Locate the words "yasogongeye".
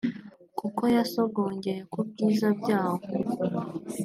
0.95-1.81